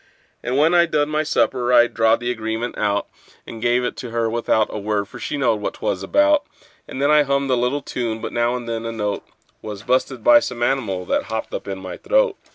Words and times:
And 0.41 0.57
when 0.57 0.73
I'd 0.73 0.89
done 0.89 1.09
my 1.09 1.21
supper 1.21 1.71
I 1.71 1.85
drawed 1.85 2.21
the 2.21 2.31
agreement 2.31 2.75
out, 2.75 3.07
And 3.45 3.61
give 3.61 3.85
it 3.85 3.95
to 3.97 4.09
her 4.09 4.27
without 4.31 4.65
a 4.73 4.79
word, 4.79 5.07
for 5.07 5.19
she 5.19 5.37
knowed 5.37 5.61
what 5.61 5.75
'twas 5.75 6.01
about; 6.01 6.43
And 6.87 6.99
then 6.99 7.11
I 7.11 7.21
hummed 7.21 7.51
a 7.51 7.55
little 7.55 7.83
tune, 7.83 8.19
but 8.19 8.33
now 8.33 8.55
and 8.55 8.67
then 8.67 8.83
a 8.87 8.91
note 8.91 9.23
Was 9.61 9.83
bu'sted 9.83 10.23
by 10.23 10.39
some 10.39 10.63
animal 10.63 11.05
that 11.05 11.25
hopped 11.25 11.53
up 11.53 11.67
in 11.67 11.77
my 11.77 11.97
throat. 11.97 12.35